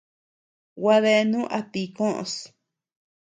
[0.79, 2.33] Gua deanu a ti koʼös.